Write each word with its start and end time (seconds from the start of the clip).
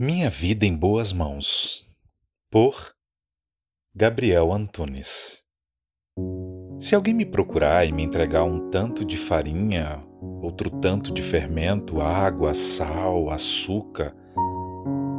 Minha 0.00 0.30
Vida 0.30 0.64
em 0.64 0.76
Boas 0.76 1.12
Mãos, 1.12 1.84
por 2.52 2.92
Gabriel 3.92 4.52
Antunes. 4.52 5.42
Se 6.78 6.94
alguém 6.94 7.12
me 7.12 7.26
procurar 7.26 7.84
e 7.84 7.90
me 7.90 8.04
entregar 8.04 8.44
um 8.44 8.70
tanto 8.70 9.04
de 9.04 9.16
farinha, 9.16 10.00
outro 10.40 10.70
tanto 10.70 11.12
de 11.12 11.20
fermento, 11.20 12.00
água, 12.00 12.54
sal, 12.54 13.28
açúcar, 13.28 14.14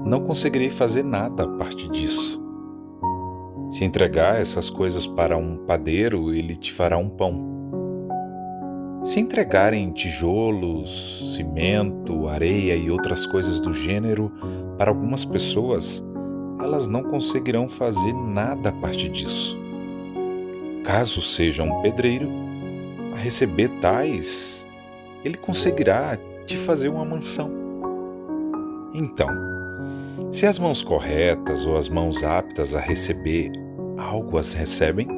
não 0.06 0.24
conseguirei 0.26 0.70
fazer 0.70 1.04
nada 1.04 1.44
a 1.44 1.58
partir 1.58 1.90
disso. 1.90 2.42
Se 3.72 3.84
entregar 3.84 4.40
essas 4.40 4.70
coisas 4.70 5.06
para 5.06 5.36
um 5.36 5.58
padeiro, 5.66 6.34
ele 6.34 6.56
te 6.56 6.72
fará 6.72 6.98
um 6.98 7.10
pão. 7.10 7.60
Se 9.04 9.20
entregarem 9.20 9.92
tijolos, 9.92 11.34
cimento, 11.36 12.28
areia 12.28 12.76
e 12.76 12.92
outras 12.92 13.26
coisas 13.26 13.60
do 13.60 13.74
gênero 13.74 14.30
para 14.80 14.92
algumas 14.92 15.26
pessoas, 15.26 16.02
elas 16.58 16.88
não 16.88 17.04
conseguirão 17.04 17.68
fazer 17.68 18.14
nada 18.14 18.70
a 18.70 18.72
partir 18.72 19.10
disso. 19.10 19.60
Caso 20.86 21.22
seja 21.22 21.64
um 21.64 21.82
pedreiro, 21.82 22.30
a 23.14 23.18
receber 23.18 23.68
tais, 23.82 24.66
ele 25.26 25.36
conseguirá 25.36 26.18
te 26.46 26.56
fazer 26.56 26.88
uma 26.88 27.04
mansão. 27.04 27.52
Então, 28.94 29.28
se 30.32 30.46
as 30.46 30.58
mãos 30.58 30.82
corretas 30.82 31.66
ou 31.66 31.76
as 31.76 31.90
mãos 31.90 32.24
aptas 32.24 32.74
a 32.74 32.80
receber 32.80 33.52
algo 33.98 34.38
as 34.38 34.54
recebem, 34.54 35.10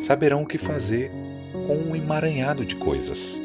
saberão 0.00 0.42
o 0.42 0.46
que 0.46 0.58
fazer 0.58 1.10
com 1.66 1.76
um 1.76 1.96
emaranhado 1.96 2.62
de 2.62 2.76
coisas. 2.76 3.40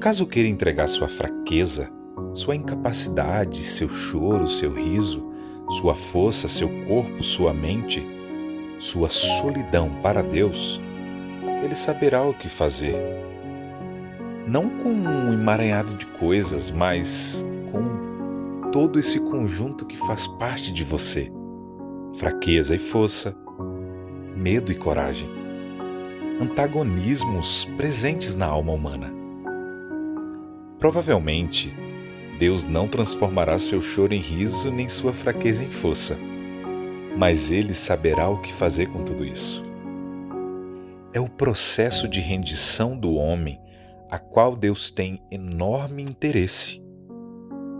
Caso 0.00 0.26
queira 0.26 0.48
entregar 0.50 0.86
sua 0.86 1.08
fraqueza, 1.08 1.95
sua 2.36 2.54
incapacidade, 2.54 3.64
seu 3.64 3.88
choro, 3.88 4.46
seu 4.46 4.70
riso, 4.70 5.24
sua 5.70 5.94
força, 5.94 6.46
seu 6.48 6.68
corpo, 6.86 7.22
sua 7.22 7.54
mente, 7.54 8.06
sua 8.78 9.08
solidão 9.08 9.88
para 10.02 10.22
Deus, 10.22 10.78
ele 11.64 11.74
saberá 11.74 12.22
o 12.22 12.34
que 12.34 12.50
fazer. 12.50 12.94
Não 14.46 14.68
com 14.68 14.90
um 14.90 15.32
emaranhado 15.32 15.94
de 15.94 16.04
coisas, 16.04 16.70
mas 16.70 17.44
com 17.72 18.70
todo 18.70 19.00
esse 19.00 19.18
conjunto 19.18 19.86
que 19.86 19.96
faz 19.96 20.26
parte 20.26 20.70
de 20.70 20.84
você: 20.84 21.32
fraqueza 22.14 22.76
e 22.76 22.78
força, 22.78 23.34
medo 24.36 24.70
e 24.70 24.74
coragem 24.74 25.28
antagonismos 26.38 27.64
presentes 27.78 28.34
na 28.34 28.44
alma 28.44 28.70
humana. 28.70 29.10
Provavelmente, 30.78 31.74
Deus 32.38 32.64
não 32.64 32.86
transformará 32.86 33.58
seu 33.58 33.80
choro 33.80 34.12
em 34.12 34.20
riso 34.20 34.70
nem 34.70 34.88
sua 34.88 35.12
fraqueza 35.12 35.64
em 35.64 35.68
força, 35.68 36.18
mas 37.16 37.50
Ele 37.50 37.72
saberá 37.72 38.28
o 38.28 38.40
que 38.40 38.52
fazer 38.52 38.86
com 38.88 39.02
tudo 39.02 39.24
isso. 39.24 39.64
É 41.14 41.20
o 41.20 41.28
processo 41.28 42.06
de 42.06 42.20
rendição 42.20 42.96
do 42.96 43.14
homem 43.14 43.58
a 44.10 44.18
qual 44.18 44.54
Deus 44.54 44.90
tem 44.90 45.18
enorme 45.30 46.02
interesse. 46.02 46.82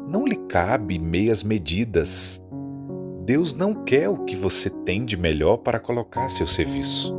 Não 0.09 0.25
lhe 0.25 0.37
cabe 0.37 0.99
meias 0.99 1.43
medidas. 1.43 2.43
Deus 3.25 3.55
não 3.55 3.85
quer 3.85 4.09
o 4.09 4.25
que 4.25 4.37
você 4.37 4.71
tem 4.71 5.05
de 5.05 5.17
melhor 5.17 5.59
para 5.59 5.79
colocar 5.79 6.27
a 6.27 6.31
seu 6.31 6.47
serviço. 6.47 7.15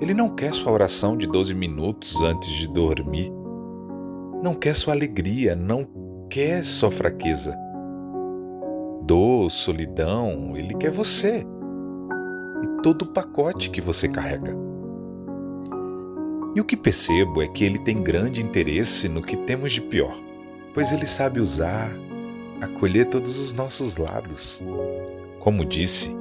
Ele 0.00 0.14
não 0.14 0.28
quer 0.28 0.54
sua 0.54 0.72
oração 0.72 1.16
de 1.16 1.26
12 1.26 1.54
minutos 1.54 2.22
antes 2.22 2.50
de 2.50 2.68
dormir. 2.68 3.30
Não 4.42 4.54
quer 4.54 4.74
sua 4.74 4.94
alegria, 4.94 5.54
não 5.54 5.84
quer 6.30 6.64
sua 6.64 6.90
fraqueza. 6.90 7.56
Dor, 9.02 9.50
solidão, 9.50 10.56
ele 10.56 10.74
quer 10.74 10.90
você. 10.90 11.44
E 12.62 12.82
todo 12.82 13.02
o 13.02 13.12
pacote 13.12 13.68
que 13.70 13.80
você 13.80 14.08
carrega. 14.08 14.56
E 16.54 16.60
o 16.60 16.64
que 16.64 16.76
percebo 16.76 17.42
é 17.42 17.48
que 17.48 17.64
ele 17.64 17.78
tem 17.78 18.02
grande 18.02 18.42
interesse 18.42 19.08
no 19.08 19.22
que 19.22 19.36
temos 19.36 19.72
de 19.72 19.80
pior, 19.80 20.16
pois 20.72 20.92
ele 20.92 21.06
sabe 21.06 21.40
usar, 21.40 21.90
acolher 22.60 23.06
todos 23.06 23.38
os 23.38 23.52
nossos 23.52 23.96
lados. 23.96 24.62
Como 25.38 25.64
disse, 25.64 26.16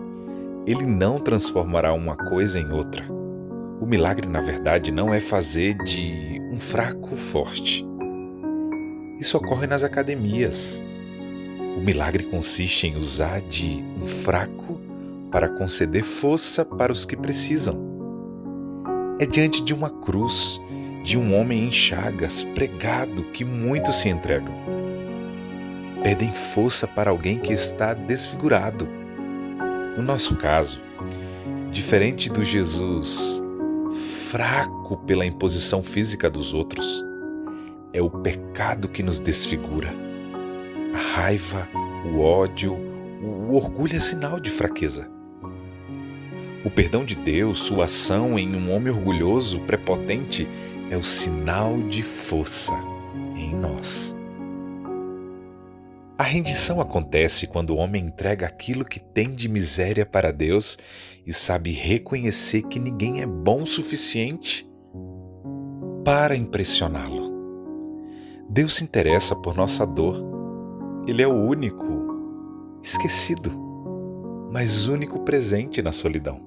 ele 0.68 0.86
não 0.86 1.20
transformará 1.20 1.94
uma 1.94 2.16
coisa 2.16 2.60
em 2.60 2.72
outra 2.72 3.20
o 3.80 3.86
milagre, 3.86 4.28
na 4.28 4.42
verdade, 4.42 4.92
não 4.92 5.14
é 5.14 5.22
fazer 5.22 5.74
de 5.86 6.38
um 6.52 6.58
fraco 6.58 7.16
forte. 7.16 7.88
Isso 9.20 9.38
ocorre 9.38 9.68
nas 9.68 9.84
academias. 9.84 10.82
O 11.76 11.82
milagre 11.82 12.24
consiste 12.24 12.88
em 12.88 12.96
usar 12.96 13.42
de 13.42 13.84
um 14.02 14.08
fraco 14.08 14.80
para 15.30 15.50
conceder 15.50 16.04
força 16.04 16.64
para 16.64 16.94
os 16.94 17.04
que 17.04 17.18
precisam. 17.18 17.78
É 19.20 19.26
diante 19.26 19.62
de 19.62 19.74
uma 19.74 19.90
cruz, 19.90 20.62
de 21.04 21.20
um 21.20 21.36
homem 21.36 21.68
em 21.68 21.72
chagas, 21.72 22.46
pregado, 22.56 23.24
que 23.26 23.44
muitos 23.44 23.98
se 23.98 24.08
entregam. 24.08 24.56
Pedem 26.02 26.32
força 26.32 26.88
para 26.88 27.12
alguém 27.12 27.38
que 27.38 27.52
está 27.52 27.94
desfigurado. 27.94 28.88
No 29.98 30.02
nosso 30.02 30.38
caso, 30.38 30.80
diferente 31.70 32.32
do 32.32 32.42
Jesus 32.42 33.44
fraco 34.32 34.96
pela 34.96 35.26
imposição 35.26 35.84
física 35.84 36.30
dos 36.30 36.54
outros. 36.54 37.09
É 37.94 38.02
o 38.02 38.10
pecado 38.10 38.88
que 38.88 39.02
nos 39.02 39.20
desfigura. 39.20 39.94
A 40.94 40.98
raiva, 40.98 41.68
o 42.06 42.20
ódio, 42.20 42.74
o 43.22 43.56
orgulho 43.56 43.96
é 43.96 44.00
sinal 44.00 44.40
de 44.40 44.52
fraqueza. 44.52 45.10
O 46.64 46.70
perdão 46.70 47.06
de 47.06 47.16
Deus, 47.16 47.60
sua 47.60 47.86
ação 47.86 48.38
em 48.38 48.56
um 48.56 48.72
homem 48.72 48.94
orgulhoso, 48.94 49.60
prepotente, 49.62 50.48
é 50.90 50.98
o 50.98 51.04
sinal 51.04 51.82
de 51.84 52.04
força 52.04 52.74
em 53.36 53.56
nós. 53.56 54.16
A 56.18 56.24
rendição 56.24 56.82
acontece 56.82 57.48
quando 57.48 57.70
o 57.70 57.78
homem 57.78 58.06
entrega 58.06 58.46
aquilo 58.46 58.84
que 58.84 59.00
tem 59.00 59.30
de 59.30 59.48
miséria 59.48 60.06
para 60.06 60.34
Deus 60.34 60.78
e 61.26 61.32
sabe 61.32 61.72
reconhecer 61.72 62.64
que 62.64 62.78
ninguém 62.78 63.22
é 63.22 63.26
bom 63.26 63.62
o 63.62 63.66
suficiente 63.66 64.68
para 66.04 66.36
impressioná-lo. 66.36 67.19
Deus 68.52 68.78
se 68.78 68.84
interessa 68.84 69.36
por 69.36 69.56
nossa 69.56 69.86
dor. 69.86 70.16
Ele 71.06 71.22
é 71.22 71.28
o 71.28 71.36
único, 71.36 71.86
esquecido, 72.82 73.52
mas 74.52 74.88
único 74.88 75.20
presente 75.20 75.84
na 75.84 75.92
solidão. 75.92 76.42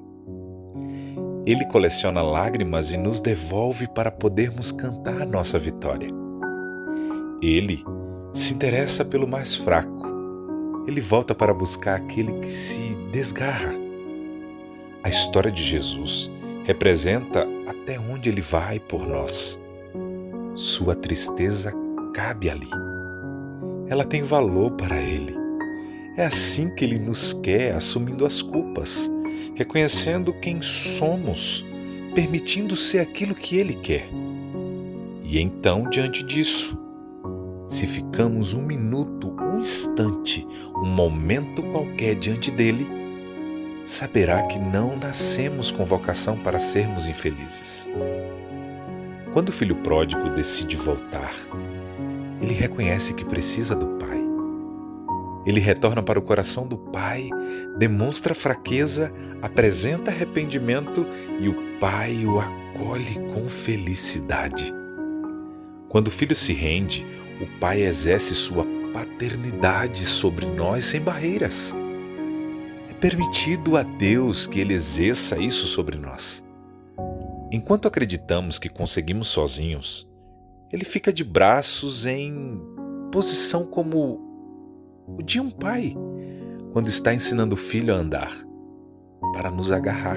Ele 1.47 1.65
coleciona 1.67 2.21
lágrimas 2.21 2.91
e 2.91 2.97
nos 2.97 3.21
devolve 3.21 3.87
para 3.87 4.11
podermos 4.11 4.73
cantar 4.73 5.25
nossa 5.25 5.61
vitória. 5.61 6.09
Ele 7.41 7.85
se 8.33 8.53
interessa 8.53 9.05
pelo 9.05 9.29
mais 9.29 9.55
fraco. 9.55 10.03
Ele 10.89 11.01
volta 11.01 11.37
para 11.37 11.55
buscar 11.55 11.95
aquele 11.95 12.33
que 12.41 12.51
se 12.51 12.97
desgarra. 13.13 13.75
A 15.05 15.09
história 15.09 15.53
de 15.53 15.63
Jesus 15.63 16.29
representa 16.65 17.47
até 17.69 17.97
onde 17.97 18.29
ele 18.29 18.41
vai 18.41 18.81
por 18.81 19.07
nós. 19.07 19.61
Sua 20.55 20.97
tristeza 20.97 21.73
cabe 22.13 22.51
ali. 22.51 22.69
Ela 23.89 24.05
tem 24.05 24.23
valor 24.23 24.73
para 24.73 25.01
ele. 25.01 25.35
É 26.17 26.27
assim 26.27 26.75
que 26.75 26.85
ele 26.85 26.99
nos 26.99 27.33
quer, 27.33 27.75
assumindo 27.75 28.27
as 28.27 28.43
culpas, 28.43 29.11
reconhecendo 29.55 30.33
quem 30.35 30.61
somos, 30.61 31.65
permitindo 32.15 32.77
ser 32.77 32.99
aquilo 32.99 33.35
que 33.35 33.57
ele 33.57 33.75
quer. 33.75 34.09
E 35.25 35.41
então, 35.41 35.89
diante 35.89 36.23
disso, 36.23 36.79
se 37.67 37.87
ficamos 37.87 38.53
um 38.53 38.63
minuto, 38.63 39.35
um 39.41 39.61
instante, 39.61 40.47
um 40.77 40.87
momento 40.87 41.63
qualquer 41.63 42.15
diante 42.15 42.51
dele, 42.51 42.87
saberá 43.85 44.43
que 44.43 44.59
não 44.59 44.97
nascemos 44.97 45.71
com 45.71 45.85
vocação 45.85 46.37
para 46.37 46.61
sermos 46.61 47.07
infelizes. 47.07 47.89
Quando 49.33 49.49
o 49.49 49.53
filho 49.53 49.77
pródigo 49.77 50.29
decide 50.31 50.77
voltar, 50.77 51.33
ele 52.43 52.53
reconhece 52.53 53.15
que 53.15 53.25
precisa 53.25 53.75
do 53.75 53.87
pai. 53.99 54.21
Ele 55.47 55.61
retorna 55.61 56.03
para 56.03 56.19
o 56.19 56.23
coração 56.23 56.67
do 56.67 56.77
pai, 56.77 57.31
demonstra 57.79 58.35
fraqueza, 58.35 59.13
apresenta 59.41 60.11
arrependimento 60.11 61.07
e 61.41 61.49
o 61.49 61.79
pai 61.79 62.27
o 62.27 62.39
acolhe 62.39 63.15
com 63.33 63.49
felicidade. 63.49 64.73
Quando 65.89 66.09
o 66.09 66.11
filho 66.11 66.35
se 66.35 66.53
rende, 66.53 67.07
o 67.39 67.47
Pai 67.59 67.83
exerce 67.83 68.35
sua 68.35 68.65
paternidade 68.95 70.07
sobre 70.07 70.47
nós 70.47 70.87
sem 70.87 71.01
barreiras. 71.01 71.75
É 72.89 72.95
permitido 72.95 73.77
a 73.77 73.83
Deus 73.83 74.47
que 74.47 74.61
Ele 74.61 74.73
exerça 74.73 75.39
isso 75.39 75.67
sobre 75.67 75.99
nós. 75.99 76.43
Enquanto 77.51 77.89
acreditamos 77.89 78.59
que 78.59 78.69
conseguimos 78.69 79.29
sozinhos, 79.29 80.11
Ele 80.73 80.85
fica 80.85 81.13
de 81.13 81.23
braços 81.23 82.07
em 82.07 82.61
posição 83.11 83.65
como 83.65 84.21
o 85.07 85.23
de 85.23 85.39
um 85.39 85.51
pai 85.51 85.95
quando 86.73 86.89
está 86.89 87.13
ensinando 87.13 87.55
o 87.55 87.59
filho 87.59 87.95
a 87.95 87.99
andar, 87.99 88.33
para 89.35 89.51
nos 89.51 89.71
agarrar. 89.71 90.17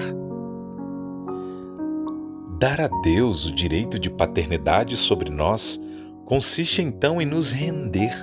Dar 2.58 2.80
a 2.80 2.88
Deus 3.02 3.44
o 3.44 3.54
direito 3.54 3.98
de 3.98 4.08
paternidade 4.08 4.96
sobre 4.96 5.30
nós 5.30 5.78
consiste 6.24 6.80
então 6.80 7.20
em 7.20 7.26
nos 7.26 7.50
render, 7.50 8.14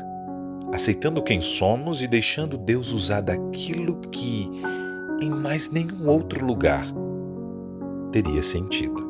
aceitando 0.74 1.22
quem 1.22 1.40
somos 1.40 2.02
e 2.02 2.08
deixando 2.08 2.58
Deus 2.58 2.92
usar 2.92 3.22
daquilo 3.22 4.00
que 4.10 4.50
em 5.22 5.30
mais 5.30 5.70
nenhum 5.70 6.10
outro 6.10 6.44
lugar 6.44 6.86
teria 8.12 8.42
sentido. 8.42 9.03